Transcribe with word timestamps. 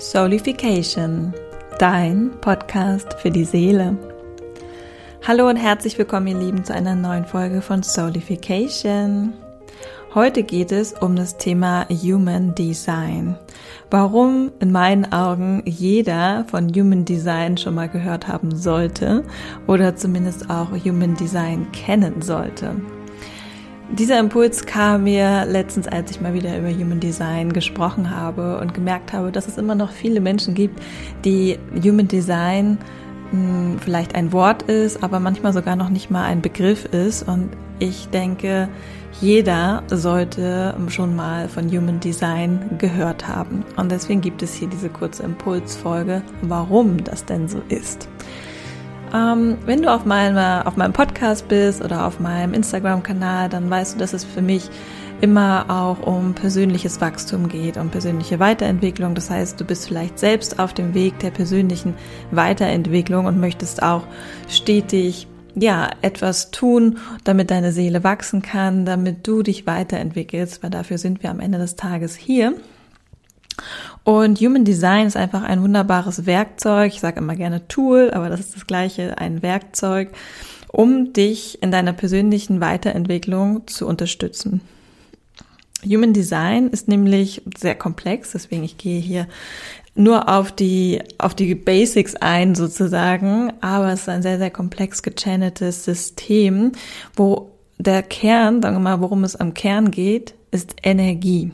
Soulification, 0.00 1.34
dein 1.80 2.30
Podcast 2.40 3.14
für 3.14 3.32
die 3.32 3.44
Seele. 3.44 3.96
Hallo 5.26 5.48
und 5.48 5.56
herzlich 5.56 5.98
willkommen, 5.98 6.28
ihr 6.28 6.38
Lieben, 6.38 6.64
zu 6.64 6.72
einer 6.72 6.94
neuen 6.94 7.24
Folge 7.24 7.60
von 7.60 7.82
Soulification. 7.82 9.32
Heute 10.14 10.44
geht 10.44 10.70
es 10.70 10.92
um 10.92 11.16
das 11.16 11.36
Thema 11.36 11.84
Human 11.88 12.54
Design. 12.54 13.36
Warum 13.90 14.52
in 14.60 14.70
meinen 14.70 15.12
Augen 15.12 15.64
jeder 15.66 16.44
von 16.48 16.72
Human 16.72 17.04
Design 17.04 17.56
schon 17.56 17.74
mal 17.74 17.88
gehört 17.88 18.28
haben 18.28 18.54
sollte 18.54 19.24
oder 19.66 19.96
zumindest 19.96 20.48
auch 20.48 20.70
Human 20.70 21.16
Design 21.16 21.72
kennen 21.72 22.22
sollte. 22.22 22.76
Dieser 23.90 24.18
Impuls 24.18 24.66
kam 24.66 25.04
mir 25.04 25.46
letztens, 25.46 25.88
als 25.88 26.10
ich 26.10 26.20
mal 26.20 26.34
wieder 26.34 26.58
über 26.58 26.70
Human 26.70 27.00
Design 27.00 27.54
gesprochen 27.54 28.14
habe 28.14 28.58
und 28.60 28.74
gemerkt 28.74 29.14
habe, 29.14 29.32
dass 29.32 29.48
es 29.48 29.56
immer 29.56 29.74
noch 29.74 29.92
viele 29.92 30.20
Menschen 30.20 30.52
gibt, 30.54 30.78
die 31.24 31.58
Human 31.82 32.06
Design 32.06 32.76
mh, 33.32 33.38
hm, 33.38 33.78
vielleicht 33.78 34.14
ein 34.14 34.32
Wort 34.32 34.64
ist, 34.64 35.02
aber 35.02 35.20
manchmal 35.20 35.54
sogar 35.54 35.74
noch 35.74 35.88
nicht 35.88 36.10
mal 36.10 36.24
ein 36.24 36.42
Begriff 36.42 36.84
ist. 36.84 37.26
Und 37.26 37.48
ich 37.78 38.08
denke, 38.08 38.68
jeder 39.22 39.82
sollte 39.88 40.76
schon 40.88 41.16
mal 41.16 41.48
von 41.48 41.70
Human 41.70 41.98
Design 41.98 42.76
gehört 42.76 43.26
haben. 43.26 43.64
Und 43.76 43.90
deswegen 43.90 44.20
gibt 44.20 44.42
es 44.42 44.52
hier 44.52 44.68
diese 44.68 44.90
kurze 44.90 45.22
Impulsfolge, 45.22 46.20
warum 46.42 47.02
das 47.04 47.24
denn 47.24 47.48
so 47.48 47.62
ist. 47.70 48.06
Ähm, 49.14 49.58
wenn 49.66 49.82
du 49.82 49.92
auf, 49.92 50.04
meine, 50.04 50.66
auf 50.66 50.76
meinem 50.76 50.92
Podcast 50.92 51.48
bist 51.48 51.82
oder 51.82 52.06
auf 52.06 52.20
meinem 52.20 52.54
Instagram-Kanal, 52.54 53.48
dann 53.48 53.68
weißt 53.70 53.94
du, 53.94 53.98
dass 53.98 54.12
es 54.12 54.24
für 54.24 54.42
mich 54.42 54.70
immer 55.20 55.66
auch 55.68 56.06
um 56.06 56.34
persönliches 56.34 57.00
Wachstum 57.00 57.48
geht, 57.48 57.76
um 57.76 57.90
persönliche 57.90 58.38
Weiterentwicklung. 58.38 59.14
Das 59.14 59.30
heißt, 59.30 59.60
du 59.60 59.64
bist 59.64 59.88
vielleicht 59.88 60.18
selbst 60.18 60.58
auf 60.58 60.74
dem 60.74 60.94
Weg 60.94 61.18
der 61.18 61.30
persönlichen 61.30 61.94
Weiterentwicklung 62.30 63.26
und 63.26 63.40
möchtest 63.40 63.82
auch 63.82 64.04
stetig 64.48 65.26
ja, 65.54 65.90
etwas 66.02 66.52
tun, 66.52 66.98
damit 67.24 67.50
deine 67.50 67.72
Seele 67.72 68.04
wachsen 68.04 68.42
kann, 68.42 68.84
damit 68.84 69.26
du 69.26 69.42
dich 69.42 69.66
weiterentwickelst, 69.66 70.62
weil 70.62 70.70
dafür 70.70 70.98
sind 70.98 71.22
wir 71.22 71.30
am 71.30 71.40
Ende 71.40 71.58
des 71.58 71.74
Tages 71.74 72.14
hier. 72.14 72.54
Und 74.04 74.40
Human 74.40 74.64
Design 74.64 75.06
ist 75.06 75.16
einfach 75.16 75.42
ein 75.42 75.62
wunderbares 75.62 76.26
Werkzeug. 76.26 76.92
Ich 76.94 77.00
sage 77.00 77.18
immer 77.18 77.36
gerne 77.36 77.68
Tool, 77.68 78.10
aber 78.12 78.28
das 78.28 78.40
ist 78.40 78.56
das 78.56 78.66
gleiche, 78.66 79.18
ein 79.18 79.42
Werkzeug, 79.42 80.10
um 80.68 81.12
dich 81.12 81.62
in 81.62 81.70
deiner 81.70 81.92
persönlichen 81.92 82.60
Weiterentwicklung 82.60 83.66
zu 83.66 83.86
unterstützen. 83.86 84.60
Human 85.84 86.12
Design 86.12 86.68
ist 86.68 86.88
nämlich 86.88 87.42
sehr 87.56 87.74
komplex, 87.74 88.32
deswegen 88.32 88.64
ich 88.64 88.78
gehe 88.78 89.00
hier 89.00 89.28
nur 89.94 90.28
auf 90.28 90.52
die, 90.52 91.02
auf 91.18 91.34
die 91.34 91.54
Basics 91.54 92.14
ein 92.16 92.54
sozusagen, 92.54 93.52
aber 93.60 93.92
es 93.92 94.02
ist 94.02 94.08
ein 94.08 94.22
sehr, 94.22 94.38
sehr 94.38 94.50
komplex 94.50 95.02
gechanneltes 95.02 95.84
System, 95.84 96.72
wo 97.14 97.50
der 97.78 98.02
Kern, 98.02 98.62
sagen 98.62 98.76
wir 98.76 98.80
mal, 98.80 99.00
worum 99.00 99.24
es 99.24 99.36
am 99.36 99.54
Kern 99.54 99.90
geht, 99.90 100.34
ist 100.50 100.76
Energie. 100.82 101.52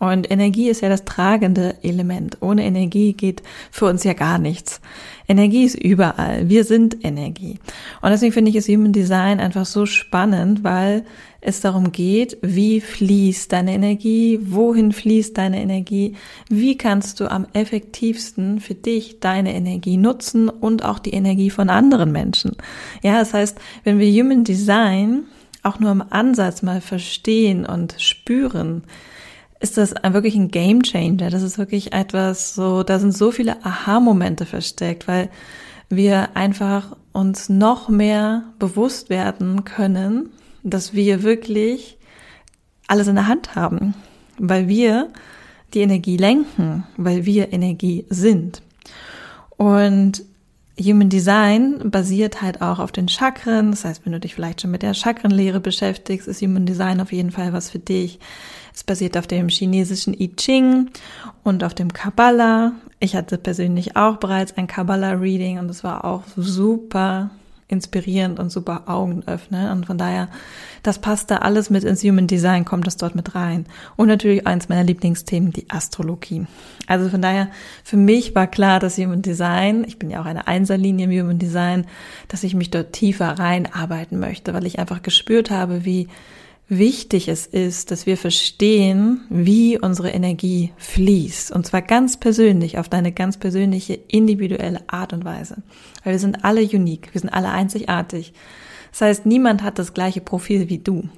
Und 0.00 0.30
Energie 0.30 0.70
ist 0.70 0.80
ja 0.80 0.88
das 0.88 1.04
tragende 1.04 1.76
Element. 1.82 2.38
Ohne 2.40 2.64
Energie 2.64 3.12
geht 3.12 3.42
für 3.70 3.84
uns 3.84 4.02
ja 4.02 4.14
gar 4.14 4.38
nichts. 4.38 4.80
Energie 5.28 5.64
ist 5.64 5.74
überall. 5.74 6.48
Wir 6.48 6.64
sind 6.64 7.04
Energie. 7.04 7.58
Und 8.00 8.10
deswegen 8.10 8.32
finde 8.32 8.50
ich 8.50 8.56
es 8.56 8.66
Human 8.66 8.94
Design 8.94 9.40
einfach 9.40 9.66
so 9.66 9.84
spannend, 9.84 10.64
weil 10.64 11.04
es 11.42 11.60
darum 11.60 11.92
geht, 11.92 12.38
wie 12.40 12.80
fließt 12.80 13.52
deine 13.52 13.74
Energie, 13.74 14.40
wohin 14.42 14.92
fließt 14.92 15.36
deine 15.36 15.60
Energie, 15.60 16.16
wie 16.48 16.78
kannst 16.78 17.20
du 17.20 17.30
am 17.30 17.46
effektivsten 17.52 18.58
für 18.58 18.74
dich 18.74 19.20
deine 19.20 19.54
Energie 19.54 19.98
nutzen 19.98 20.48
und 20.48 20.82
auch 20.82 20.98
die 20.98 21.12
Energie 21.12 21.50
von 21.50 21.68
anderen 21.68 22.10
Menschen. 22.10 22.56
Ja, 23.02 23.18
das 23.18 23.34
heißt, 23.34 23.58
wenn 23.84 23.98
wir 23.98 24.10
Human 24.10 24.44
Design 24.44 25.24
auch 25.62 25.78
nur 25.78 25.92
im 25.92 26.02
Ansatz 26.08 26.62
mal 26.62 26.80
verstehen 26.80 27.66
und 27.66 27.96
spüren, 27.98 28.82
ist 29.60 29.76
das 29.76 29.94
wirklich 30.02 30.34
ein 30.34 30.50
Game 30.50 30.82
Changer. 30.82 31.30
Das 31.30 31.42
ist 31.42 31.58
wirklich 31.58 31.92
etwas 31.92 32.54
so, 32.54 32.82
da 32.82 32.98
sind 32.98 33.16
so 33.16 33.30
viele 33.30 33.64
Aha-Momente 33.64 34.46
versteckt, 34.46 35.06
weil 35.06 35.30
wir 35.90 36.36
einfach 36.36 36.96
uns 37.12 37.48
noch 37.48 37.88
mehr 37.88 38.44
bewusst 38.58 39.10
werden 39.10 39.64
können, 39.64 40.30
dass 40.62 40.94
wir 40.94 41.22
wirklich 41.22 41.98
alles 42.86 43.06
in 43.06 43.16
der 43.16 43.28
Hand 43.28 43.54
haben, 43.54 43.94
weil 44.38 44.66
wir 44.66 45.08
die 45.74 45.80
Energie 45.80 46.16
lenken, 46.16 46.84
weil 46.96 47.26
wir 47.26 47.52
Energie 47.52 48.06
sind. 48.08 48.62
Und 49.56 50.24
Human 50.82 51.08
Design 51.08 51.90
basiert 51.90 52.42
halt 52.42 52.62
auch 52.62 52.78
auf 52.78 52.92
den 52.92 53.08
Chakren. 53.08 53.70
Das 53.70 53.84
heißt, 53.84 54.04
wenn 54.04 54.12
du 54.12 54.20
dich 54.20 54.34
vielleicht 54.34 54.62
schon 54.62 54.70
mit 54.70 54.82
der 54.82 54.94
Chakrenlehre 54.94 55.60
beschäftigst, 55.60 56.26
ist 56.26 56.42
Human 56.42 56.66
Design 56.66 57.00
auf 57.00 57.12
jeden 57.12 57.30
Fall 57.30 57.52
was 57.52 57.70
für 57.70 57.78
dich. 57.78 58.18
Es 58.74 58.84
basiert 58.84 59.16
auf 59.16 59.26
dem 59.26 59.48
chinesischen 59.48 60.14
I 60.14 60.34
Ching 60.34 60.90
und 61.42 61.64
auf 61.64 61.74
dem 61.74 61.92
Kabbalah. 61.92 62.72
Ich 62.98 63.16
hatte 63.16 63.38
persönlich 63.38 63.96
auch 63.96 64.16
bereits 64.16 64.56
ein 64.56 64.66
Kabbalah-Reading 64.66 65.58
und 65.58 65.70
es 65.70 65.84
war 65.84 66.04
auch 66.04 66.22
super 66.36 67.30
inspirierend 67.70 68.38
und 68.38 68.50
super 68.50 68.84
Augenöffner. 68.86 69.72
Und 69.72 69.86
von 69.86 69.98
daher, 69.98 70.28
das 70.82 70.98
passt 70.98 71.30
da 71.30 71.36
alles 71.36 71.70
mit 71.70 71.84
ins 71.84 72.02
Human 72.02 72.26
Design, 72.26 72.64
kommt 72.64 72.86
das 72.86 72.96
dort 72.96 73.14
mit 73.14 73.34
rein. 73.34 73.66
Und 73.96 74.08
natürlich 74.08 74.46
eins 74.46 74.68
meiner 74.68 74.84
Lieblingsthemen, 74.84 75.52
die 75.52 75.70
Astrologie. 75.70 76.46
Also 76.86 77.08
von 77.08 77.22
daher, 77.22 77.48
für 77.84 77.96
mich 77.96 78.34
war 78.34 78.46
klar, 78.46 78.80
dass 78.80 78.98
Human 78.98 79.22
Design, 79.22 79.84
ich 79.86 79.98
bin 79.98 80.10
ja 80.10 80.20
auch 80.20 80.26
eine 80.26 80.48
Einserlinie 80.48 81.06
im 81.06 81.12
Human 81.12 81.38
Design, 81.38 81.86
dass 82.28 82.44
ich 82.44 82.54
mich 82.54 82.70
dort 82.70 82.92
tiefer 82.92 83.38
reinarbeiten 83.38 84.18
möchte, 84.18 84.54
weil 84.54 84.66
ich 84.66 84.78
einfach 84.78 85.02
gespürt 85.02 85.50
habe, 85.50 85.84
wie 85.84 86.08
wichtig 86.70 87.28
es 87.28 87.46
ist, 87.46 87.90
dass 87.90 88.06
wir 88.06 88.16
verstehen, 88.16 89.22
wie 89.28 89.78
unsere 89.78 90.10
Energie 90.10 90.72
fließt. 90.78 91.50
Und 91.52 91.66
zwar 91.66 91.82
ganz 91.82 92.16
persönlich, 92.18 92.78
auf 92.78 92.88
deine 92.88 93.12
ganz 93.12 93.36
persönliche, 93.36 93.94
individuelle 93.94 94.80
Art 94.86 95.12
und 95.12 95.24
Weise. 95.24 95.56
Weil 96.04 96.14
wir 96.14 96.18
sind 96.20 96.44
alle 96.44 96.62
unique, 96.62 97.12
wir 97.12 97.20
sind 97.20 97.30
alle 97.30 97.50
einzigartig. 97.50 98.32
Das 98.92 99.02
heißt, 99.02 99.26
niemand 99.26 99.62
hat 99.62 99.78
das 99.78 99.92
gleiche 99.92 100.20
Profil 100.20 100.68
wie 100.68 100.78
du. 100.78 101.08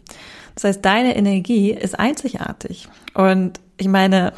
Das 0.54 0.64
heißt, 0.64 0.84
deine 0.84 1.16
Energie 1.16 1.70
ist 1.70 1.98
einzigartig. 1.98 2.88
Und 3.14 3.60
ich 3.76 3.88
meine, 3.88 4.32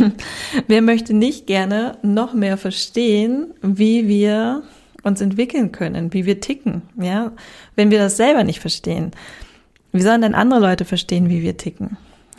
wer 0.66 0.82
möchte 0.82 1.14
nicht 1.14 1.46
gerne 1.46 1.98
noch 2.02 2.34
mehr 2.34 2.56
verstehen, 2.56 3.54
wie 3.62 4.08
wir 4.08 4.62
uns 5.02 5.20
entwickeln 5.20 5.70
können, 5.70 6.12
wie 6.12 6.26
wir 6.26 6.40
ticken, 6.40 6.82
ja, 7.00 7.32
wenn 7.76 7.92
wir 7.92 7.98
das 7.98 8.16
selber 8.16 8.42
nicht 8.42 8.58
verstehen. 8.58 9.12
Wie 9.96 10.02
sollen 10.02 10.22
denn 10.22 10.34
andere 10.34 10.60
Leute 10.60 10.84
verstehen, 10.84 11.28
wie 11.28 11.42
wir 11.42 11.56
ticken? 11.56 11.96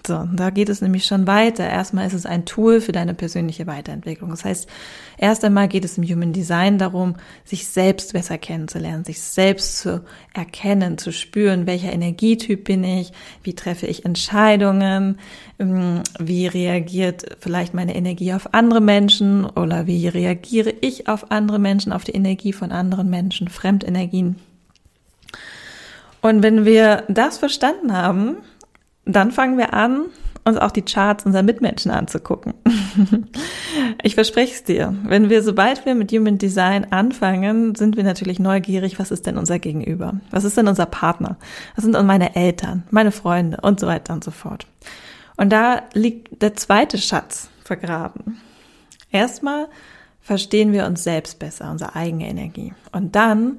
So, 0.07 0.25
da 0.34 0.51
geht 0.51 0.69
es 0.69 0.81
nämlich 0.81 1.06
schon 1.06 1.28
weiter. 1.28 1.68
Erstmal 1.68 2.07
ist 2.07 2.13
es 2.13 2.25
ein 2.25 2.45
Tool 2.45 2.79
für 2.79 2.94
deine 2.94 3.13
persönliche 3.13 3.68
Weiterentwicklung. 3.68 4.29
Das 4.29 4.45
heißt, 4.45 4.69
erst 5.18 5.44
einmal 5.44 5.67
geht 5.67 5.84
es 5.84 5.97
im 5.97 6.06
Human 6.06 6.31
Design 6.31 6.78
darum, 6.78 7.16
sich 7.44 7.67
selbst 7.67 8.13
besser 8.13 8.38
kennenzulernen, 8.38 9.03
sich 9.03 9.19
selbst 9.19 9.79
zu 9.79 10.06
erkennen, 10.34 10.97
zu 10.97 11.12
spüren, 11.12 11.67
welcher 11.67 11.91
Energietyp 11.91 12.63
bin 12.63 12.85
ich, 12.85 13.12
wie 13.44 13.53
treffe 13.53 13.85
ich 13.85 14.06
Entscheidungen, 14.06 15.19
ähm, 15.59 16.03
wie 16.19 16.47
reagiert 16.47 17.35
vielleicht 17.41 17.73
meine 17.73 17.96
Energie 17.96 18.31
auf 18.31 18.53
andere 18.53 18.79
Menschen 18.79 19.46
oder 19.46 19.88
wie 19.88 20.07
reagiere 20.07 20.73
ich 20.79 21.09
auf 21.09 21.31
andere 21.31 21.59
Menschen, 21.59 21.91
auf 21.91 22.06
die 22.06 22.13
Energie 22.13 22.53
von 22.53 22.72
anderen 22.72 23.09
Menschen, 23.09 23.50
Fremdenergien. 23.50 24.38
Und 26.27 26.43
wenn 26.43 26.65
wir 26.65 27.03
das 27.07 27.38
verstanden 27.38 27.93
haben, 27.93 28.38
dann 29.05 29.31
fangen 29.31 29.57
wir 29.57 29.73
an, 29.73 30.07
uns 30.43 30.57
auch 30.57 30.72
die 30.72 30.81
Charts 30.81 31.25
unserer 31.25 31.43
Mitmenschen 31.43 31.91
anzugucken. 31.91 32.53
ich 34.03 34.16
verspreche 34.16 34.53
es 34.53 34.63
dir. 34.63 34.93
Wenn 35.03 35.29
wir, 35.29 35.43
sobald 35.43 35.85
wir 35.85 35.96
mit 35.96 36.11
Human 36.11 36.37
Design 36.37 36.91
anfangen, 36.91 37.75
sind 37.75 37.97
wir 37.97 38.03
natürlich 38.03 38.40
neugierig, 38.40 38.99
was 38.99 39.11
ist 39.11 39.25
denn 39.25 39.37
unser 39.37 39.59
Gegenüber? 39.59 40.19
Was 40.31 40.43
ist 40.43 40.57
denn 40.57 40.67
unser 40.67 40.85
Partner? 40.85 41.37
Was 41.75 41.85
sind 41.85 41.97
meine 42.05 42.35
Eltern, 42.35 42.84
meine 42.91 43.11
Freunde 43.11 43.59
und 43.61 43.79
so 43.79 43.87
weiter 43.87 44.13
und 44.13 44.23
so 44.23 44.31
fort. 44.31 44.67
Und 45.35 45.52
da 45.52 45.84
liegt 45.93 46.41
der 46.41 46.55
zweite 46.55 46.97
Schatz 46.97 47.49
vergraben. 47.63 48.41
Erstmal 49.11 49.67
verstehen 50.22 50.73
wir 50.73 50.85
uns 50.85 51.03
selbst 51.03 51.40
besser, 51.40 51.72
unsere 51.72 51.96
eigene 51.96 52.28
Energie. 52.28 52.73
Und 52.91 53.16
dann 53.16 53.57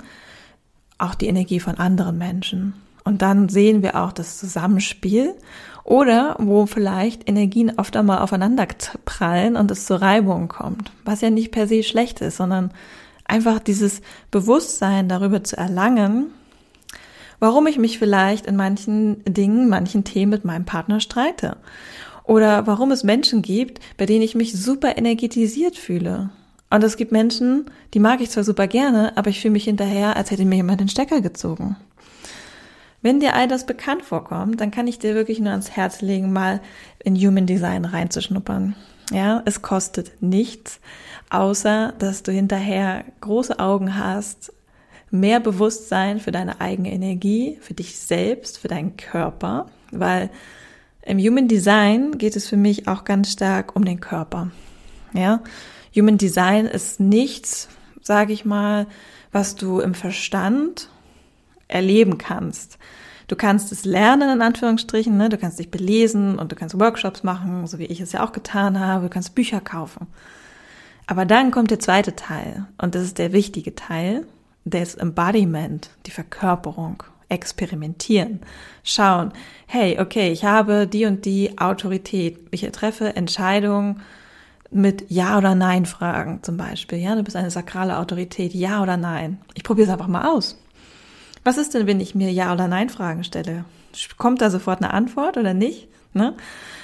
auch 0.98 1.14
die 1.14 1.28
Energie 1.28 1.60
von 1.60 1.76
anderen 1.76 2.18
Menschen. 2.18 2.74
Und 3.04 3.22
dann 3.22 3.48
sehen 3.48 3.82
wir 3.82 3.96
auch 3.96 4.12
das 4.12 4.38
Zusammenspiel 4.38 5.34
oder 5.82 6.36
wo 6.38 6.66
vielleicht 6.66 7.26
Energien 7.26 7.72
oft 7.78 7.96
einmal 7.96 8.18
aufeinander 8.18 8.66
prallen 9.06 9.56
und 9.56 9.70
es 9.70 9.86
zur 9.86 10.02
Reibung 10.02 10.48
kommt, 10.48 10.92
was 11.06 11.22
ja 11.22 11.30
nicht 11.30 11.50
per 11.50 11.66
se 11.66 11.82
schlecht 11.82 12.20
ist, 12.20 12.36
sondern 12.36 12.70
einfach 13.24 13.60
dieses 13.60 14.02
Bewusstsein 14.30 15.08
darüber 15.08 15.42
zu 15.42 15.56
erlangen, 15.56 16.26
warum 17.40 17.66
ich 17.66 17.78
mich 17.78 17.98
vielleicht 17.98 18.46
in 18.46 18.56
manchen 18.56 19.24
Dingen, 19.24 19.68
manchen 19.68 20.04
Themen 20.04 20.30
mit 20.30 20.44
meinem 20.44 20.64
Partner 20.64 21.00
streite 21.00 21.56
Oder 22.24 22.66
warum 22.66 22.90
es 22.90 23.04
Menschen 23.04 23.40
gibt, 23.40 23.80
bei 23.96 24.04
denen 24.04 24.22
ich 24.22 24.34
mich 24.34 24.52
super 24.52 24.98
energetisiert 24.98 25.76
fühle. 25.76 26.28
Und 26.70 26.84
es 26.84 26.96
gibt 26.96 27.12
Menschen, 27.12 27.66
die 27.94 27.98
mag 27.98 28.20
ich 28.20 28.30
zwar 28.30 28.44
super 28.44 28.66
gerne, 28.66 29.16
aber 29.16 29.30
ich 29.30 29.40
fühle 29.40 29.52
mich 29.52 29.64
hinterher, 29.64 30.16
als 30.16 30.30
hätte 30.30 30.44
mir 30.44 30.56
jemand 30.56 30.80
den 30.80 30.88
Stecker 30.88 31.20
gezogen. 31.20 31.76
Wenn 33.00 33.20
dir 33.20 33.34
all 33.34 33.48
das 33.48 33.64
bekannt 33.64 34.02
vorkommt, 34.02 34.60
dann 34.60 34.70
kann 34.70 34.86
ich 34.86 34.98
dir 34.98 35.14
wirklich 35.14 35.38
nur 35.38 35.52
ans 35.52 35.70
Herz 35.70 36.00
legen, 36.02 36.32
mal 36.32 36.60
in 37.02 37.16
Human 37.16 37.46
Design 37.46 37.84
reinzuschnuppern. 37.84 38.74
Ja, 39.12 39.42
es 39.46 39.62
kostet 39.62 40.20
nichts, 40.20 40.80
außer 41.30 41.94
dass 41.98 42.22
du 42.22 42.32
hinterher 42.32 43.04
große 43.20 43.58
Augen 43.58 43.96
hast, 43.96 44.52
mehr 45.10 45.40
Bewusstsein 45.40 46.20
für 46.20 46.32
deine 46.32 46.60
eigene 46.60 46.92
Energie, 46.92 47.56
für 47.62 47.72
dich 47.72 47.98
selbst, 47.98 48.58
für 48.58 48.68
deinen 48.68 48.96
Körper, 48.96 49.66
weil 49.90 50.28
im 51.02 51.18
Human 51.18 51.48
Design 51.48 52.18
geht 52.18 52.36
es 52.36 52.46
für 52.46 52.58
mich 52.58 52.88
auch 52.88 53.04
ganz 53.04 53.32
stark 53.32 53.74
um 53.76 53.84
den 53.84 54.00
Körper. 54.00 54.50
Ja, 55.14 55.40
Human 55.98 56.18
Design 56.18 56.66
ist 56.66 57.00
nichts, 57.00 57.68
sage 58.02 58.32
ich 58.32 58.44
mal, 58.44 58.86
was 59.32 59.56
du 59.56 59.80
im 59.80 59.94
Verstand 59.94 60.88
erleben 61.66 62.18
kannst. 62.18 62.78
Du 63.26 63.36
kannst 63.36 63.72
es 63.72 63.84
lernen, 63.84 64.30
in 64.30 64.42
Anführungsstrichen, 64.42 65.16
ne? 65.16 65.28
du 65.28 65.36
kannst 65.36 65.58
dich 65.58 65.70
belesen 65.70 66.38
und 66.38 66.50
du 66.50 66.56
kannst 66.56 66.78
Workshops 66.78 67.22
machen, 67.22 67.66
so 67.66 67.78
wie 67.78 67.84
ich 67.84 68.00
es 68.00 68.12
ja 68.12 68.24
auch 68.24 68.32
getan 68.32 68.80
habe, 68.80 69.04
du 69.04 69.10
kannst 69.10 69.34
Bücher 69.34 69.60
kaufen. 69.60 70.06
Aber 71.06 71.26
dann 71.26 71.50
kommt 71.50 71.70
der 71.70 71.78
zweite 71.78 72.16
Teil 72.16 72.66
und 72.78 72.94
das 72.94 73.02
ist 73.02 73.18
der 73.18 73.32
wichtige 73.32 73.74
Teil, 73.74 74.26
das 74.64 74.94
Embodiment, 74.94 75.90
die 76.06 76.10
Verkörperung, 76.10 77.02
experimentieren, 77.28 78.40
schauen, 78.82 79.32
hey, 79.66 80.00
okay, 80.00 80.32
ich 80.32 80.44
habe 80.44 80.86
die 80.86 81.04
und 81.04 81.26
die 81.26 81.58
Autorität, 81.58 82.38
ich 82.50 82.62
treffe 82.72 83.14
Entscheidungen 83.16 84.00
mit 84.70 85.06
Ja 85.08 85.38
oder 85.38 85.54
Nein 85.54 85.86
Fragen 85.86 86.42
zum 86.42 86.56
Beispiel, 86.56 86.98
ja, 86.98 87.14
du 87.14 87.22
bist 87.22 87.36
eine 87.36 87.50
sakrale 87.50 87.98
Autorität, 87.98 88.54
Ja 88.54 88.82
oder 88.82 88.96
Nein. 88.96 89.38
Ich 89.54 89.64
probiere 89.64 89.86
es 89.86 89.92
einfach 89.92 90.08
mal 90.08 90.28
aus. 90.28 90.58
Was 91.44 91.56
ist 91.56 91.74
denn, 91.74 91.86
wenn 91.86 92.00
ich 92.00 92.14
mir 92.14 92.30
Ja- 92.30 92.52
oder 92.52 92.68
Nein-Fragen 92.68 93.24
stelle? 93.24 93.64
Kommt 94.18 94.42
da 94.42 94.50
sofort 94.50 94.82
eine 94.82 94.92
Antwort 94.92 95.36
oder 95.36 95.54
nicht? 95.54 95.88
Ne? 96.12 96.34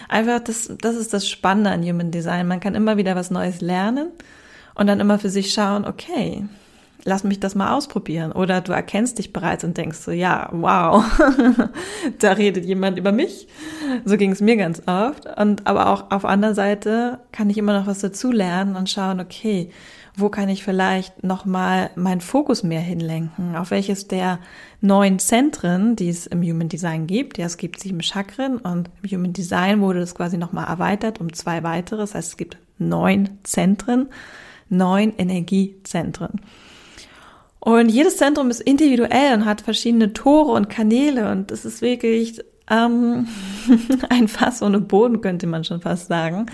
Einfach, 0.08 0.40
das, 0.40 0.72
das 0.80 0.96
ist 0.96 1.12
das 1.12 1.28
Spannende 1.28 1.70
an 1.70 1.82
Human 1.82 2.10
Design. 2.10 2.46
Man 2.46 2.60
kann 2.60 2.74
immer 2.74 2.96
wieder 2.96 3.16
was 3.16 3.30
Neues 3.30 3.60
lernen 3.60 4.08
und 4.74 4.86
dann 4.86 5.00
immer 5.00 5.18
für 5.18 5.30
sich 5.30 5.52
schauen, 5.52 5.84
okay, 5.84 6.44
lass 7.04 7.24
mich 7.24 7.40
das 7.40 7.54
mal 7.54 7.74
ausprobieren. 7.74 8.32
Oder 8.32 8.60
du 8.60 8.72
erkennst 8.72 9.18
dich 9.18 9.32
bereits 9.32 9.64
und 9.64 9.76
denkst 9.76 9.98
so, 9.98 10.10
ja, 10.10 10.48
wow, 10.52 11.04
da 12.18 12.32
redet 12.32 12.64
jemand 12.64 12.98
über 12.98 13.12
mich. 13.12 13.46
So 14.04 14.16
ging 14.16 14.32
es 14.32 14.40
mir 14.40 14.56
ganz 14.56 14.82
oft. 14.86 15.26
Und 15.38 15.66
aber 15.66 15.88
auch 15.88 16.10
auf 16.10 16.24
anderer 16.24 16.54
Seite 16.54 17.20
kann 17.32 17.50
ich 17.50 17.58
immer 17.58 17.78
noch 17.78 17.86
was 17.86 18.00
dazu 18.00 18.32
lernen 18.32 18.76
und 18.76 18.88
schauen, 18.90 19.20
okay, 19.20 19.70
wo 20.16 20.28
kann 20.28 20.48
ich 20.48 20.62
vielleicht 20.62 21.24
nochmal 21.24 21.90
meinen 21.96 22.20
Fokus 22.20 22.62
mehr 22.62 22.80
hinlenken? 22.80 23.56
Auf 23.56 23.72
welches 23.72 24.06
der 24.06 24.38
neun 24.80 25.18
Zentren, 25.18 25.96
die 25.96 26.08
es 26.08 26.26
im 26.26 26.42
Human 26.42 26.68
Design 26.68 27.08
gibt? 27.08 27.36
Ja, 27.36 27.46
es 27.46 27.56
gibt 27.56 27.80
sieben 27.80 28.00
Chakren 28.00 28.58
und 28.58 28.90
im 29.02 29.10
Human 29.10 29.32
Design 29.32 29.80
wurde 29.80 30.00
das 30.00 30.14
quasi 30.14 30.38
nochmal 30.38 30.68
erweitert 30.68 31.20
um 31.20 31.32
zwei 31.32 31.64
weitere. 31.64 31.98
Das 31.98 32.14
heißt, 32.14 32.28
es 32.28 32.36
gibt 32.36 32.58
neun 32.78 33.38
Zentren, 33.42 34.08
neun 34.68 35.14
Energiezentren. 35.16 36.40
Und 37.64 37.88
jedes 37.88 38.18
Zentrum 38.18 38.50
ist 38.50 38.60
individuell 38.60 39.32
und 39.32 39.46
hat 39.46 39.62
verschiedene 39.62 40.12
Tore 40.12 40.52
und 40.52 40.68
Kanäle 40.68 41.30
und 41.30 41.50
es 41.50 41.64
ist 41.64 41.80
wirklich 41.80 42.44
ähm, 42.70 43.26
ein 44.10 44.28
Fass 44.28 44.60
ohne 44.60 44.80
Boden, 44.80 45.22
könnte 45.22 45.46
man 45.46 45.64
schon 45.64 45.80
fast 45.80 46.08
sagen. 46.08 46.44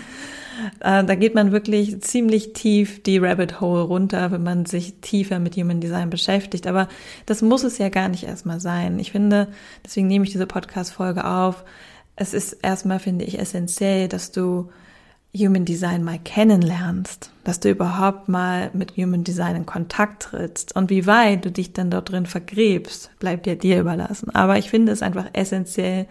Äh, 0.79 1.03
da 1.03 1.15
geht 1.15 1.35
man 1.35 1.51
wirklich 1.51 1.99
ziemlich 2.01 2.53
tief 2.53 3.03
die 3.03 3.17
Rabbit 3.17 3.59
Hole 3.59 3.81
runter, 3.81 4.31
wenn 4.31 4.43
man 4.43 4.65
sich 4.65 5.01
tiefer 5.01 5.39
mit 5.39 5.57
Human 5.57 5.81
Design 5.81 6.09
beschäftigt. 6.09 6.65
Aber 6.65 6.87
das 7.25 7.41
muss 7.41 7.65
es 7.65 7.77
ja 7.77 7.89
gar 7.89 8.07
nicht 8.07 8.23
erstmal 8.23 8.61
sein. 8.61 8.97
Ich 8.97 9.11
finde, 9.11 9.49
deswegen 9.83 10.07
nehme 10.07 10.23
ich 10.23 10.31
diese 10.31 10.47
Podcast-Folge 10.47 11.25
auf. 11.25 11.65
Es 12.15 12.33
ist 12.33 12.53
erstmal, 12.61 12.99
finde 12.99 13.25
ich, 13.25 13.37
essentiell, 13.37 14.07
dass 14.07 14.31
du 14.31 14.69
Human 15.37 15.63
Design 15.63 16.03
mal 16.03 16.19
kennenlernst, 16.19 17.31
dass 17.45 17.61
du 17.61 17.69
überhaupt 17.69 18.27
mal 18.27 18.69
mit 18.73 18.97
Human 18.97 19.23
Design 19.23 19.55
in 19.55 19.65
Kontakt 19.65 20.23
trittst 20.23 20.75
und 20.75 20.89
wie 20.89 21.07
weit 21.07 21.45
du 21.45 21.51
dich 21.51 21.71
dann 21.71 21.89
dort 21.89 22.11
drin 22.11 22.25
vergräbst, 22.25 23.11
bleibt 23.19 23.47
ja 23.47 23.55
dir 23.55 23.79
überlassen. 23.79 24.29
Aber 24.35 24.57
ich 24.57 24.69
finde 24.69 24.91
es 24.91 25.01
einfach 25.01 25.27
essentiell, 25.31 26.07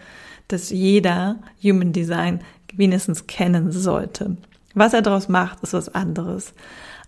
dass 0.49 0.71
jeder 0.71 1.37
Human 1.63 1.93
Design 1.93 2.41
wenigstens 2.75 3.27
kennen 3.27 3.73
sollte. 3.73 4.37
Was 4.75 4.95
er 4.95 5.03
daraus 5.03 5.29
macht, 5.29 5.63
ist 5.63 5.75
was 5.75 5.95
anderes. 5.95 6.55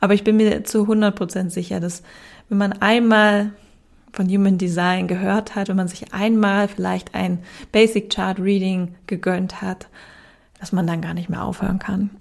Aber 0.00 0.14
ich 0.14 0.24
bin 0.24 0.36
mir 0.36 0.64
zu 0.64 0.82
100% 0.82 1.50
sicher, 1.50 1.80
dass 1.80 2.02
wenn 2.48 2.58
man 2.58 2.72
einmal 2.72 3.52
von 4.12 4.28
Human 4.28 4.58
Design 4.58 5.08
gehört 5.08 5.54
hat, 5.54 5.68
wenn 5.68 5.76
man 5.76 5.88
sich 5.88 6.12
einmal 6.12 6.68
vielleicht 6.68 7.14
ein 7.14 7.38
Basic 7.70 8.10
Chart 8.10 8.38
Reading 8.38 8.94
gegönnt 9.06 9.62
hat, 9.62 9.88
dass 10.62 10.70
man 10.70 10.86
dann 10.86 11.00
gar 11.00 11.12
nicht 11.12 11.28
mehr 11.28 11.42
aufhören 11.42 11.80
kann. 11.80 12.10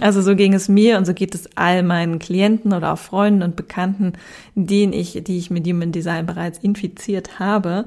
Also 0.00 0.22
so 0.22 0.36
ging 0.36 0.54
es 0.54 0.68
mir 0.68 0.98
und 0.98 1.06
so 1.06 1.14
geht 1.14 1.34
es 1.34 1.48
all 1.56 1.82
meinen 1.82 2.20
Klienten 2.20 2.72
oder 2.72 2.92
auch 2.92 2.98
Freunden 2.98 3.42
und 3.42 3.56
Bekannten, 3.56 4.12
denen 4.54 4.92
ich, 4.92 5.24
die 5.24 5.38
ich 5.38 5.50
mit 5.50 5.66
Human 5.66 5.90
Design 5.90 6.26
bereits 6.26 6.58
infiziert 6.58 7.40
habe, 7.40 7.86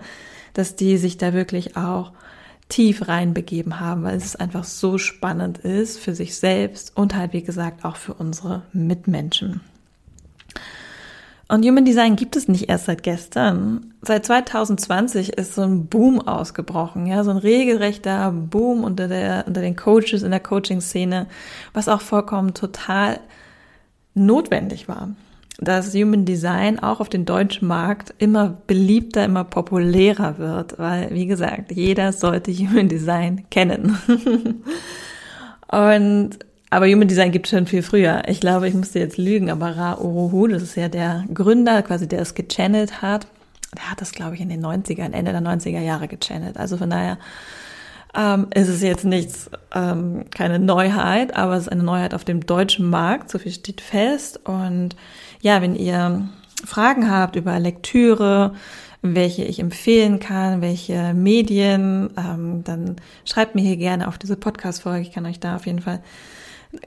dass 0.53 0.75
die 0.75 0.97
sich 0.97 1.17
da 1.17 1.31
wirklich 1.33 1.77
auch 1.77 2.11
tief 2.67 3.07
reinbegeben 3.07 3.79
haben, 3.79 4.03
weil 4.03 4.17
es 4.17 4.35
einfach 4.35 4.65
so 4.65 4.97
spannend 4.97 5.59
ist 5.59 5.99
für 5.99 6.13
sich 6.13 6.35
selbst 6.35 6.91
und 6.97 7.15
halt, 7.15 7.31
wie 7.31 7.43
gesagt, 7.43 7.85
auch 7.85 7.95
für 7.95 8.15
unsere 8.15 8.63
Mitmenschen. 8.73 9.61
Und 11.53 11.63
Human 11.67 11.85
Design 11.85 12.15
gibt 12.15 12.35
es 12.35 12.47
nicht 12.47 12.67
erst 12.67 12.85
seit 12.85 13.03
gestern. 13.03 13.93
Seit 14.01 14.25
2020 14.25 15.33
ist 15.33 15.53
so 15.53 15.61
ein 15.61 15.85
Boom 15.85 16.19
ausgebrochen, 16.19 17.05
ja, 17.05 17.23
so 17.23 17.29
ein 17.29 17.37
regelrechter 17.37 18.31
Boom 18.31 18.83
unter 18.83 19.07
der, 19.07 19.43
unter 19.45 19.61
den 19.61 19.75
Coaches 19.75 20.23
in 20.23 20.31
der 20.31 20.39
Coaching-Szene, 20.39 21.27
was 21.71 21.89
auch 21.89 22.01
vollkommen 22.01 22.55
total 22.55 23.19
notwendig 24.15 24.87
war 24.87 25.09
dass 25.59 25.93
Human 25.93 26.25
Design 26.25 26.79
auch 26.79 26.99
auf 26.99 27.09
dem 27.09 27.25
deutschen 27.25 27.67
Markt 27.67 28.13
immer 28.17 28.57
beliebter, 28.65 29.23
immer 29.23 29.43
populärer 29.43 30.39
wird, 30.39 30.79
weil, 30.79 31.11
wie 31.11 31.27
gesagt, 31.27 31.71
jeder 31.71 32.11
sollte 32.11 32.51
Human 32.51 32.89
Design 32.89 33.45
kennen. 33.51 33.95
Und, 35.67 36.39
aber 36.73 36.87
Human 36.87 37.07
Design 37.07 37.31
gibt 37.31 37.47
schon 37.47 37.67
viel 37.67 37.83
früher. 37.83 38.23
Ich 38.27 38.39
glaube, 38.39 38.67
ich 38.67 38.73
musste 38.73 38.97
jetzt 38.97 39.17
lügen, 39.17 39.51
aber 39.51 39.77
Ra 39.77 39.99
Uruhu, 39.99 40.47
das 40.47 40.63
ist 40.63 40.75
ja 40.75 40.89
der 40.89 41.23
Gründer, 41.31 41.83
quasi 41.83 42.07
der 42.07 42.21
es 42.21 42.33
gechannelt 42.33 43.01
hat, 43.01 43.27
der 43.75 43.91
hat 43.91 44.01
das, 44.01 44.11
glaube 44.11 44.33
ich, 44.33 44.41
in 44.41 44.49
den 44.49 44.65
90ern, 44.65 45.13
Ende 45.13 45.31
der 45.31 45.41
90er 45.41 45.81
Jahre 45.81 46.07
gechannelt. 46.07 46.57
Also 46.57 46.77
von 46.77 46.89
daher, 46.89 47.19
ähm, 48.15 48.47
ist 48.55 48.69
es 48.69 48.81
jetzt 48.81 49.05
nichts, 49.05 49.51
ähm, 49.73 50.25
keine 50.31 50.57
Neuheit, 50.57 51.35
aber 51.35 51.53
es 51.53 51.63
ist 51.63 51.71
eine 51.71 51.83
Neuheit 51.83 52.15
auf 52.15 52.23
dem 52.23 52.45
deutschen 52.45 52.89
Markt, 52.89 53.29
so 53.29 53.37
viel 53.37 53.51
steht 53.51 53.81
fest. 53.81 54.39
Und 54.43 54.95
ja, 55.41 55.61
wenn 55.61 55.75
ihr 55.75 56.27
Fragen 56.65 57.09
habt 57.09 57.35
über 57.35 57.59
Lektüre, 57.59 58.53
welche 59.03 59.43
ich 59.43 59.59
empfehlen 59.59 60.19
kann, 60.19 60.61
welche 60.61 61.13
Medien, 61.13 62.09
ähm, 62.17 62.63
dann 62.63 62.95
schreibt 63.25 63.53
mir 63.53 63.61
hier 63.61 63.77
gerne 63.77 64.07
auf 64.07 64.17
diese 64.17 64.37
Podcast-Folge. 64.37 65.01
Ich 65.01 65.11
kann 65.11 65.25
euch 65.25 65.39
da 65.39 65.55
auf 65.55 65.67
jeden 65.67 65.81
Fall 65.81 65.99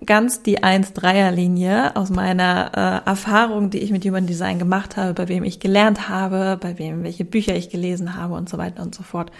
ganz 0.04 0.42
die 0.42 0.60
1-3er-Linie 0.62 1.96
aus 1.96 2.10
meiner 2.10 3.02
äh, 3.04 3.08
Erfahrung, 3.08 3.70
die 3.70 3.78
ich 3.78 3.90
mit 3.90 4.04
Human 4.04 4.26
Design 4.26 4.58
gemacht 4.58 4.96
habe, 4.96 5.14
bei 5.14 5.28
wem 5.28 5.44
ich 5.44 5.60
gelernt 5.60 6.08
habe, 6.08 6.58
bei 6.60 6.78
wem 6.78 7.04
welche 7.04 7.24
Bücher 7.24 7.54
ich 7.54 7.70
gelesen 7.70 8.16
habe 8.16 8.34
und 8.34 8.48
so 8.48 8.58
weiter 8.58 8.82
und 8.82 8.94
so 8.94 9.02
fort. 9.02 9.30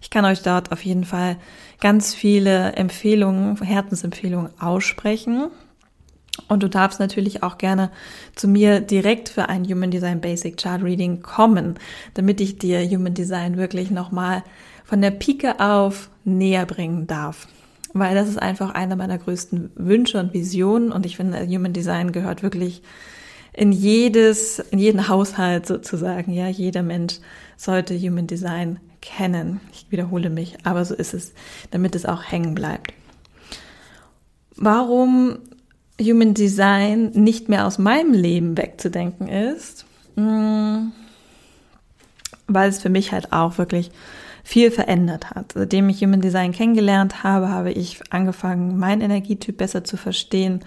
Ich 0.00 0.10
kann 0.10 0.24
euch 0.24 0.42
dort 0.42 0.72
auf 0.72 0.84
jeden 0.84 1.04
Fall 1.04 1.36
ganz 1.80 2.14
viele 2.14 2.72
Empfehlungen, 2.72 3.60
Herzensempfehlungen 3.60 4.50
aussprechen. 4.58 5.48
Und 6.48 6.62
du 6.62 6.68
darfst 6.68 7.00
natürlich 7.00 7.42
auch 7.42 7.58
gerne 7.58 7.90
zu 8.34 8.48
mir 8.48 8.80
direkt 8.80 9.28
für 9.28 9.48
ein 9.48 9.64
Human 9.64 9.90
Design 9.90 10.20
Basic 10.20 10.56
Chart 10.56 10.82
Reading 10.82 11.20
kommen, 11.22 11.78
damit 12.14 12.40
ich 12.40 12.58
dir 12.58 12.88
Human 12.88 13.14
Design 13.14 13.56
wirklich 13.56 13.90
nochmal 13.90 14.42
von 14.84 15.02
der 15.02 15.10
Pike 15.10 15.60
auf 15.60 16.08
näher 16.24 16.66
bringen 16.66 17.06
darf. 17.06 17.46
Weil 17.92 18.14
das 18.14 18.28
ist 18.28 18.40
einfach 18.40 18.70
einer 18.70 18.96
meiner 18.96 19.18
größten 19.18 19.72
Wünsche 19.74 20.20
und 20.20 20.32
Visionen 20.32 20.92
und 20.92 21.06
ich 21.06 21.16
finde, 21.16 21.44
Human 21.46 21.72
Design 21.72 22.12
gehört 22.12 22.42
wirklich 22.42 22.82
in 23.52 23.72
jedes, 23.72 24.58
in 24.58 24.78
jeden 24.78 25.08
Haushalt 25.08 25.66
sozusagen. 25.66 26.32
Ja, 26.32 26.48
jeder 26.48 26.82
Mensch 26.82 27.16
sollte 27.56 27.98
Human 27.98 28.26
Design 28.26 28.78
kennen. 29.00 29.60
Ich 29.72 29.86
wiederhole 29.90 30.30
mich, 30.30 30.56
aber 30.64 30.84
so 30.84 30.94
ist 30.94 31.14
es, 31.14 31.32
damit 31.70 31.94
es 31.94 32.06
auch 32.06 32.22
hängen 32.22 32.54
bleibt. 32.54 32.92
Warum 34.56 35.38
Human 36.00 36.34
Design 36.34 37.10
nicht 37.14 37.48
mehr 37.48 37.66
aus 37.66 37.78
meinem 37.78 38.12
Leben 38.12 38.56
wegzudenken 38.56 39.28
ist, 39.28 39.84
hm, 40.16 40.92
weil 42.46 42.68
es 42.68 42.80
für 42.80 42.88
mich 42.88 43.12
halt 43.12 43.32
auch 43.32 43.58
wirklich 43.58 43.90
viel 44.50 44.72
verändert 44.72 45.30
hat. 45.30 45.52
Seitdem 45.54 45.88
ich 45.88 46.02
Human 46.02 46.20
Design 46.20 46.50
kennengelernt 46.50 47.22
habe, 47.22 47.50
habe 47.50 47.70
ich 47.70 48.00
angefangen, 48.10 48.76
meinen 48.76 49.00
Energietyp 49.00 49.56
besser 49.56 49.84
zu 49.84 49.96
verstehen. 49.96 50.64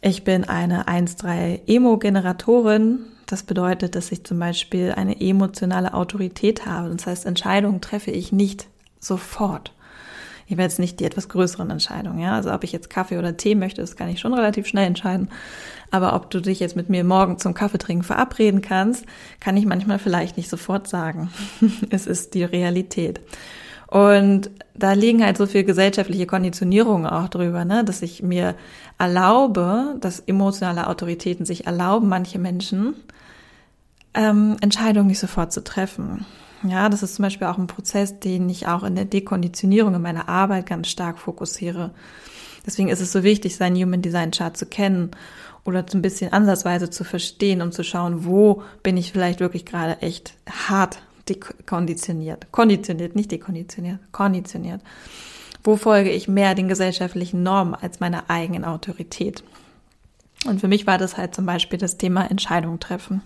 Ich 0.00 0.24
bin 0.24 0.44
eine 0.44 0.88
1-3 0.88 1.66
Emo-Generatorin. 1.66 3.00
Das 3.26 3.42
bedeutet, 3.42 3.94
dass 3.94 4.10
ich 4.10 4.24
zum 4.24 4.38
Beispiel 4.38 4.94
eine 4.96 5.20
emotionale 5.20 5.92
Autorität 5.92 6.64
habe. 6.64 6.88
Das 6.88 7.06
heißt, 7.06 7.26
Entscheidungen 7.26 7.82
treffe 7.82 8.10
ich 8.10 8.32
nicht 8.32 8.68
sofort. 8.98 9.74
Ich 10.48 10.56
werde 10.56 10.70
jetzt 10.70 10.78
nicht 10.78 10.98
die 10.98 11.04
etwas 11.04 11.28
größeren 11.28 11.70
Entscheidungen, 11.70 12.18
ja. 12.18 12.34
Also 12.34 12.52
ob 12.52 12.64
ich 12.64 12.72
jetzt 12.72 12.88
Kaffee 12.88 13.18
oder 13.18 13.36
Tee 13.36 13.54
möchte, 13.54 13.82
das 13.82 13.96
kann 13.96 14.08
ich 14.08 14.18
schon 14.18 14.32
relativ 14.32 14.66
schnell 14.66 14.86
entscheiden. 14.86 15.28
Aber 15.90 16.14
ob 16.14 16.30
du 16.30 16.40
dich 16.40 16.58
jetzt 16.58 16.74
mit 16.74 16.88
mir 16.88 17.04
morgen 17.04 17.38
zum 17.38 17.52
Kaffeetrinken 17.52 18.02
verabreden 18.02 18.62
kannst, 18.62 19.04
kann 19.40 19.56
ich 19.58 19.66
manchmal 19.66 19.98
vielleicht 19.98 20.38
nicht 20.38 20.48
sofort 20.48 20.88
sagen. 20.88 21.30
es 21.90 22.06
ist 22.06 22.32
die 22.32 22.44
Realität. 22.44 23.20
Und 23.88 24.50
da 24.74 24.92
liegen 24.92 25.24
halt 25.24 25.36
so 25.36 25.46
viel 25.46 25.64
gesellschaftliche 25.64 26.26
Konditionierungen 26.26 27.06
auch 27.06 27.28
drüber, 27.28 27.64
ne, 27.64 27.84
dass 27.84 28.02
ich 28.02 28.22
mir 28.22 28.54
erlaube, 28.98 29.96
dass 30.00 30.20
emotionale 30.20 30.86
Autoritäten 30.88 31.46
sich 31.46 31.66
erlauben, 31.66 32.08
manche 32.08 32.38
Menschen 32.38 32.94
ähm, 34.14 34.56
Entscheidungen 34.60 35.08
nicht 35.08 35.20
sofort 35.20 35.52
zu 35.52 35.62
treffen. 35.62 36.26
Ja, 36.64 36.88
das 36.88 37.02
ist 37.02 37.14
zum 37.14 37.22
Beispiel 37.22 37.46
auch 37.46 37.58
ein 37.58 37.68
Prozess, 37.68 38.18
den 38.18 38.48
ich 38.48 38.66
auch 38.66 38.82
in 38.82 38.96
der 38.96 39.04
Dekonditionierung 39.04 39.94
in 39.94 40.02
meiner 40.02 40.28
Arbeit 40.28 40.66
ganz 40.66 40.88
stark 40.88 41.18
fokussiere. 41.18 41.92
Deswegen 42.66 42.88
ist 42.88 43.00
es 43.00 43.12
so 43.12 43.22
wichtig, 43.22 43.56
seinen 43.56 43.76
Human 43.76 44.02
Design 44.02 44.32
Chart 44.32 44.56
zu 44.56 44.66
kennen 44.66 45.12
oder 45.64 45.84
so 45.88 45.96
ein 45.96 46.02
bisschen 46.02 46.32
ansatzweise 46.32 46.90
zu 46.90 47.04
verstehen, 47.04 47.62
um 47.62 47.72
zu 47.72 47.84
schauen, 47.84 48.24
wo 48.24 48.62
bin 48.82 48.96
ich 48.96 49.12
vielleicht 49.12 49.40
wirklich 49.40 49.64
gerade 49.64 50.02
echt 50.02 50.34
hart 50.68 51.00
dekonditioniert. 51.28 52.50
Konditioniert, 52.50 53.14
nicht 53.14 53.30
dekonditioniert, 53.30 54.00
konditioniert. 54.12 54.80
Wo 55.62 55.76
folge 55.76 56.10
ich 56.10 56.28
mehr 56.28 56.54
den 56.54 56.68
gesellschaftlichen 56.68 57.42
Normen 57.42 57.74
als 57.74 58.00
meiner 58.00 58.30
eigenen 58.30 58.64
Autorität? 58.64 59.44
Und 60.46 60.60
für 60.60 60.68
mich 60.68 60.86
war 60.86 60.98
das 60.98 61.16
halt 61.16 61.34
zum 61.34 61.46
Beispiel 61.46 61.78
das 61.78 61.98
Thema 61.98 62.30
Entscheidung 62.30 62.80
treffen 62.80 63.22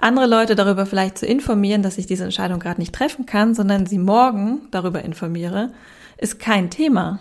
andere 0.00 0.26
Leute 0.26 0.54
darüber 0.54 0.86
vielleicht 0.86 1.18
zu 1.18 1.26
informieren, 1.26 1.82
dass 1.82 1.98
ich 1.98 2.06
diese 2.06 2.24
Entscheidung 2.24 2.58
gerade 2.58 2.80
nicht 2.80 2.94
treffen 2.94 3.26
kann, 3.26 3.54
sondern 3.54 3.86
sie 3.86 3.98
morgen 3.98 4.62
darüber 4.70 5.04
informiere, 5.04 5.70
ist 6.16 6.38
kein 6.38 6.70
Thema. 6.70 7.20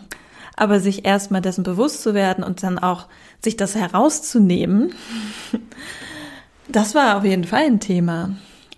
Aber 0.55 0.79
sich 0.79 1.05
erstmal 1.05 1.41
dessen 1.41 1.63
bewusst 1.63 2.01
zu 2.01 2.13
werden 2.13 2.43
und 2.43 2.63
dann 2.63 2.79
auch 2.79 3.07
sich 3.43 3.55
das 3.57 3.75
herauszunehmen, 3.75 4.93
das 6.67 6.95
war 6.95 7.17
auf 7.17 7.23
jeden 7.23 7.45
Fall 7.45 7.65
ein 7.65 7.79
Thema. 7.79 8.31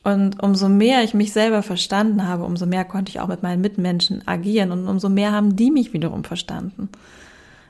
Und 0.03 0.41
umso 0.41 0.67
mehr 0.67 1.03
ich 1.03 1.13
mich 1.13 1.31
selber 1.31 1.61
verstanden 1.61 2.27
habe, 2.27 2.43
umso 2.43 2.65
mehr 2.65 2.85
konnte 2.85 3.11
ich 3.11 3.19
auch 3.19 3.27
mit 3.27 3.43
meinen 3.43 3.61
Mitmenschen 3.61 4.27
agieren 4.27 4.71
und 4.71 4.87
umso 4.87 5.09
mehr 5.09 5.31
haben 5.31 5.55
die 5.55 5.69
mich 5.69 5.93
wiederum 5.93 6.23
verstanden. 6.23 6.89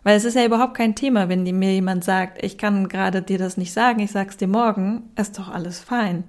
Weil 0.03 0.17
es 0.17 0.25
ist 0.25 0.35
ja 0.35 0.45
überhaupt 0.45 0.75
kein 0.75 0.95
Thema, 0.95 1.29
wenn 1.29 1.43
mir 1.43 1.73
jemand 1.73 2.03
sagt, 2.03 2.43
ich 2.43 2.57
kann 2.57 2.89
gerade 2.89 3.21
dir 3.21 3.37
das 3.37 3.57
nicht 3.57 3.71
sagen, 3.71 3.99
ich 3.99 4.11
sag's 4.11 4.37
dir 4.37 4.47
morgen, 4.47 5.03
ist 5.15 5.37
doch 5.37 5.49
alles 5.49 5.79
fein. 5.79 6.23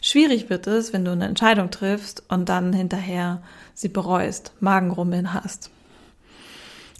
Schwierig 0.00 0.50
wird 0.50 0.66
es, 0.66 0.92
wenn 0.92 1.04
du 1.04 1.12
eine 1.12 1.26
Entscheidung 1.26 1.70
triffst 1.70 2.24
und 2.28 2.48
dann 2.48 2.72
hinterher 2.72 3.42
sie 3.74 3.88
bereust, 3.88 4.52
Magenrummeln 4.60 5.34
hast. 5.34 5.70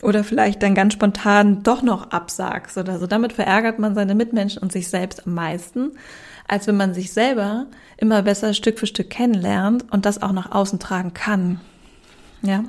Oder 0.03 0.25
vielleicht 0.25 0.63
dann 0.63 0.75
ganz 0.75 0.93
spontan 0.93 1.63
doch 1.63 1.83
noch 1.83 2.11
absagst 2.11 2.77
oder 2.77 2.99
so. 2.99 3.07
Damit 3.07 3.33
verärgert 3.33 3.79
man 3.79 3.95
seine 3.95 4.15
Mitmenschen 4.15 4.61
und 4.63 4.73
sich 4.73 4.89
selbst 4.89 5.27
am 5.27 5.35
meisten, 5.35 5.93
als 6.47 6.67
wenn 6.67 6.77
man 6.77 6.93
sich 6.93 7.13
selber 7.13 7.67
immer 7.97 8.23
besser 8.23 8.53
Stück 8.53 8.79
für 8.79 8.87
Stück 8.87 9.09
kennenlernt 9.09 9.91
und 9.91 10.05
das 10.05 10.23
auch 10.23 10.33
nach 10.33 10.53
außen 10.53 10.79
tragen 10.79 11.15
kann. 11.15 11.61
Ja. 12.43 12.65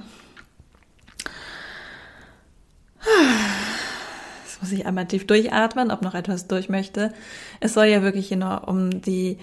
Jetzt 4.45 4.61
muss 4.61 4.71
ich 4.71 4.85
einmal 4.85 5.07
tief 5.07 5.27
durchatmen, 5.27 5.91
ob 5.91 6.01
noch 6.01 6.13
etwas 6.13 6.47
durch 6.47 6.69
möchte. 6.69 7.13
Es 7.59 7.73
soll 7.73 7.85
ja 7.85 8.01
wirklich 8.01 8.31
nur 8.31 8.67
um 8.67 9.01
die, 9.01 9.37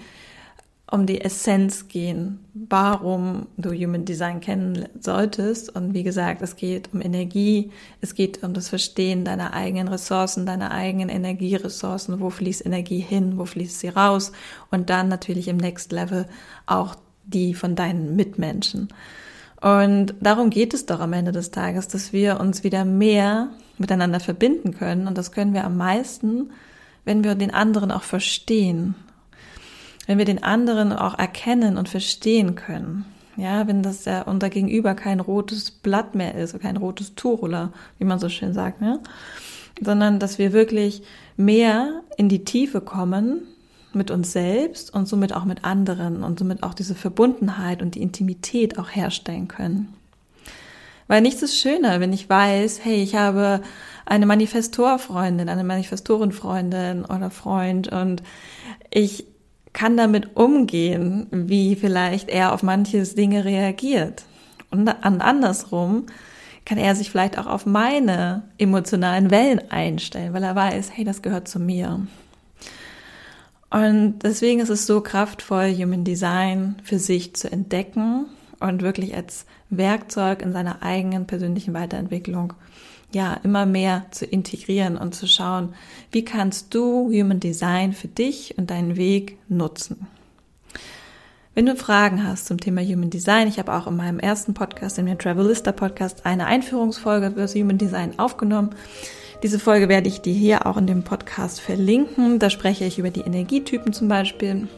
um 0.89 1.05
die 1.05 1.21
Essenz 1.21 1.87
gehen, 1.87 2.39
warum 2.53 3.47
du 3.57 3.71
Human 3.71 4.05
Design 4.05 4.41
kennen 4.41 4.87
solltest. 4.99 5.75
Und 5.75 5.93
wie 5.93 6.03
gesagt, 6.03 6.41
es 6.41 6.55
geht 6.55 6.89
um 6.93 7.01
Energie, 7.01 7.71
es 8.01 8.15
geht 8.15 8.43
um 8.43 8.53
das 8.53 8.69
Verstehen 8.69 9.23
deiner 9.23 9.53
eigenen 9.53 9.87
Ressourcen, 9.87 10.45
deiner 10.45 10.71
eigenen 10.71 11.09
Energieressourcen, 11.09 12.19
wo 12.19 12.29
fließt 12.29 12.65
Energie 12.65 12.99
hin, 12.99 13.37
wo 13.37 13.45
fließt 13.45 13.79
sie 13.79 13.89
raus 13.89 14.31
und 14.71 14.89
dann 14.89 15.07
natürlich 15.07 15.47
im 15.47 15.57
Next 15.57 15.91
Level 15.91 16.27
auch 16.65 16.95
die 17.25 17.53
von 17.53 17.75
deinen 17.75 18.15
Mitmenschen. 18.15 18.89
Und 19.63 20.15
darum 20.19 20.49
geht 20.49 20.73
es 20.73 20.85
doch 20.85 20.99
am 20.99 21.13
Ende 21.13 21.31
des 21.31 21.49
Tages, 21.49 21.87
dass 21.87 22.11
wir 22.11 22.41
uns 22.41 22.65
wieder 22.65 22.83
mehr 22.83 23.47
miteinander 23.77 24.19
verbinden 24.19 24.73
können. 24.73 25.07
Und 25.07 25.17
das 25.17 25.31
können 25.31 25.53
wir 25.53 25.63
am 25.63 25.77
meisten, 25.77 26.51
wenn 27.05 27.23
wir 27.23 27.35
den 27.35 27.53
anderen 27.53 27.89
auch 27.89 28.03
verstehen. 28.03 28.93
Wenn 30.05 30.17
wir 30.17 30.25
den 30.25 30.43
anderen 30.43 30.91
auch 30.91 31.17
erkennen 31.17 31.77
und 31.77 31.87
verstehen 31.87 32.55
können. 32.55 33.05
Ja, 33.37 33.65
wenn 33.65 33.83
das 33.83 34.03
ja 34.03 34.23
unser 34.23 34.49
Gegenüber 34.49 34.95
kein 34.95 35.21
rotes 35.21 35.71
Blatt 35.71 36.13
mehr 36.13 36.35
ist, 36.35 36.59
kein 36.59 36.75
rotes 36.75 37.13
oder 37.23 37.71
wie 37.99 38.05
man 38.05 38.19
so 38.19 38.27
schön 38.27 38.53
sagt, 38.53 38.81
ne? 38.81 38.99
sondern 39.81 40.19
dass 40.19 40.39
wir 40.39 40.51
wirklich 40.51 41.03
mehr 41.37 42.01
in 42.17 42.27
die 42.27 42.43
Tiefe 42.43 42.81
kommen 42.81 43.47
mit 43.95 44.11
uns 44.11 44.31
selbst 44.31 44.93
und 44.93 45.07
somit 45.07 45.33
auch 45.33 45.45
mit 45.45 45.63
anderen 45.63 46.23
und 46.23 46.39
somit 46.39 46.63
auch 46.63 46.73
diese 46.73 46.95
Verbundenheit 46.95 47.81
und 47.81 47.95
die 47.95 48.01
Intimität 48.01 48.77
auch 48.77 48.89
herstellen 48.89 49.47
können. 49.47 49.93
Weil 51.07 51.21
nichts 51.21 51.41
ist 51.41 51.57
schöner, 51.57 51.99
wenn 51.99 52.13
ich 52.13 52.29
weiß, 52.29 52.79
hey, 52.83 53.03
ich 53.03 53.15
habe 53.15 53.61
eine 54.05 54.25
Manifestorfreundin, 54.25 55.49
eine 55.49 55.63
Manifestorenfreundin 55.63 57.05
oder 57.05 57.29
Freund 57.29 57.89
und 57.89 58.23
ich 58.89 59.25
kann 59.73 59.97
damit 59.97 60.35
umgehen, 60.37 61.27
wie 61.31 61.75
vielleicht 61.75 62.29
er 62.29 62.53
auf 62.53 62.63
manches 62.63 63.15
Dinge 63.15 63.43
reagiert. 63.43 64.23
Und 64.71 64.87
andersrum 64.87 66.05
kann 66.65 66.77
er 66.77 66.95
sich 66.95 67.11
vielleicht 67.11 67.37
auch 67.37 67.47
auf 67.47 67.65
meine 67.65 68.43
emotionalen 68.57 69.31
Wellen 69.31 69.71
einstellen, 69.71 70.33
weil 70.33 70.43
er 70.43 70.55
weiß, 70.55 70.91
hey, 70.93 71.03
das 71.03 71.21
gehört 71.21 71.47
zu 71.47 71.59
mir. 71.59 72.07
Und 73.73 74.19
deswegen 74.19 74.59
ist 74.59 74.69
es 74.69 74.85
so 74.85 75.01
kraftvoll, 75.01 75.73
Human 75.73 76.03
Design 76.03 76.75
für 76.83 76.99
sich 76.99 77.35
zu 77.35 77.51
entdecken 77.51 78.27
und 78.59 78.83
wirklich 78.83 79.15
als 79.15 79.47
Werkzeug 79.71 80.43
in 80.43 80.53
seiner 80.53 80.83
eigenen 80.83 81.25
persönlichen 81.25 81.73
Weiterentwicklung 81.73 82.53
ja 83.13 83.33
immer 83.43 83.65
mehr 83.65 84.05
zu 84.11 84.25
integrieren 84.25 84.95
und 84.95 85.15
zu 85.15 85.27
schauen, 85.27 85.73
wie 86.11 86.23
kannst 86.23 86.75
du 86.75 87.07
Human 87.07 87.39
Design 87.39 87.93
für 87.93 88.07
dich 88.07 88.59
und 88.59 88.69
deinen 88.69 88.95
Weg 88.95 89.39
nutzen. 89.49 90.05
Wenn 91.55 91.65
du 91.65 91.75
Fragen 91.75 92.27
hast 92.27 92.45
zum 92.45 92.59
Thema 92.59 92.81
Human 92.81 93.09
Design, 93.09 93.47
ich 93.47 93.57
habe 93.57 93.73
auch 93.73 93.87
in 93.87 93.95
meinem 93.95 94.19
ersten 94.19 94.53
Podcast, 94.53 94.99
in 94.99 95.07
dem 95.07 95.17
Travelista 95.17 95.71
Podcast, 95.71 96.27
eine 96.27 96.45
Einführungsfolge 96.45 97.31
für 97.31 97.41
das 97.41 97.55
Human 97.55 97.79
Design 97.79 98.19
aufgenommen. 98.19 98.75
Diese 99.43 99.59
Folge 99.59 99.89
werde 99.89 100.07
ich 100.07 100.21
dir 100.21 100.33
hier 100.33 100.65
auch 100.65 100.77
in 100.77 100.87
dem 100.87 101.03
Podcast 101.03 101.59
verlinken. 101.59 102.39
Da 102.39 102.49
spreche 102.49 102.85
ich 102.85 102.97
über 102.97 103.09
die 103.09 103.21
Energietypen 103.21 103.91
zum 103.91 104.07
Beispiel. 104.07 104.69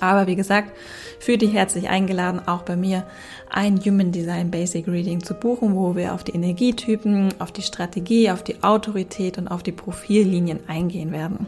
Aber 0.00 0.26
wie 0.26 0.36
gesagt, 0.36 0.72
fühle 1.20 1.38
dich 1.38 1.52
herzlich 1.52 1.90
eingeladen, 1.90 2.40
auch 2.46 2.62
bei 2.62 2.76
mir 2.76 3.06
ein 3.50 3.78
Human 3.84 4.10
Design 4.10 4.50
Basic 4.50 4.88
Reading 4.88 5.22
zu 5.22 5.34
buchen, 5.34 5.76
wo 5.76 5.96
wir 5.96 6.14
auf 6.14 6.24
die 6.24 6.32
Energietypen, 6.32 7.34
auf 7.38 7.52
die 7.52 7.60
Strategie, 7.60 8.30
auf 8.30 8.42
die 8.42 8.62
Autorität 8.62 9.36
und 9.36 9.48
auf 9.48 9.62
die 9.62 9.72
Profillinien 9.72 10.60
eingehen 10.66 11.12
werden. 11.12 11.46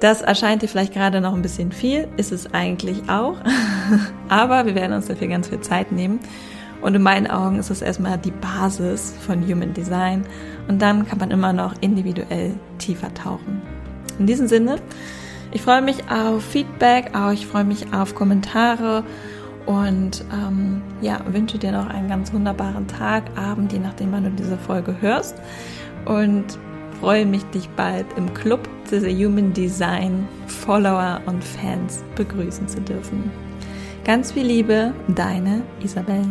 Das 0.00 0.22
erscheint 0.22 0.62
dir 0.62 0.68
vielleicht 0.68 0.94
gerade 0.94 1.20
noch 1.20 1.34
ein 1.34 1.42
bisschen 1.42 1.72
viel, 1.72 2.08
ist 2.16 2.32
es 2.32 2.52
eigentlich 2.54 3.08
auch. 3.10 3.36
Aber 4.30 4.64
wir 4.64 4.74
werden 4.74 4.94
uns 4.94 5.06
dafür 5.06 5.28
ganz 5.28 5.48
viel 5.48 5.60
Zeit 5.60 5.92
nehmen. 5.92 6.20
Und 6.84 6.94
in 6.94 7.02
meinen 7.02 7.26
Augen 7.26 7.58
ist 7.58 7.70
es 7.70 7.80
erstmal 7.80 8.18
die 8.18 8.30
Basis 8.30 9.14
von 9.26 9.42
Human 9.48 9.72
Design. 9.72 10.26
Und 10.68 10.82
dann 10.82 11.08
kann 11.08 11.18
man 11.18 11.30
immer 11.30 11.54
noch 11.54 11.74
individuell 11.80 12.52
tiefer 12.76 13.12
tauchen. 13.14 13.62
In 14.18 14.26
diesem 14.26 14.48
Sinne, 14.48 14.76
ich 15.50 15.62
freue 15.62 15.80
mich 15.80 16.10
auf 16.10 16.44
Feedback, 16.44 17.12
auch 17.14 17.32
ich 17.32 17.46
freue 17.46 17.64
mich 17.64 17.94
auf 17.94 18.14
Kommentare 18.14 19.02
und 19.64 20.26
ähm, 20.30 20.82
ja, 21.00 21.20
wünsche 21.26 21.56
dir 21.56 21.72
noch 21.72 21.88
einen 21.88 22.06
ganz 22.10 22.34
wunderbaren 22.34 22.86
Tag, 22.86 23.24
Abend, 23.34 23.72
je 23.72 23.78
nachdem, 23.78 24.12
wann 24.12 24.24
du 24.24 24.30
diese 24.30 24.58
Folge 24.58 24.94
hörst. 25.00 25.36
Und 26.04 26.58
freue 27.00 27.24
mich, 27.24 27.44
dich 27.44 27.66
bald 27.70 28.04
im 28.18 28.34
Club 28.34 28.68
dieser 28.90 29.08
Human 29.08 29.54
Design 29.54 30.28
Follower 30.48 31.22
und 31.24 31.42
Fans 31.42 32.04
begrüßen 32.14 32.68
zu 32.68 32.82
dürfen. 32.82 33.30
Ganz 34.04 34.32
viel 34.32 34.44
Liebe, 34.44 34.92
deine 35.08 35.62
Isabel. 35.82 36.26